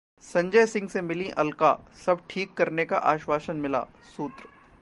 संजय 0.23 0.65
सिंह 0.65 0.87
से 0.89 1.01
मिलीं 1.01 1.29
अलका, 1.31 1.73
सब 2.05 2.21
ठीक 2.29 2.53
करने 2.53 2.85
का 2.85 2.97
आश्वासन 2.97 3.57
मिला: 3.57 3.85
सूत्र 4.15 4.49